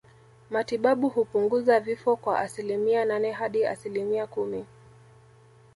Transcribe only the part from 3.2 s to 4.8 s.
hadi asilimia kumi